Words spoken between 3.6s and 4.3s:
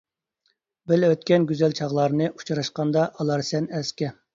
ئەسكە.